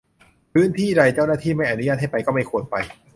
[0.53, 2.75] พื้นที่ใดที่เจ้าหน้าที่ไม่อนุญาตให้ไปก็ไม่ควรไป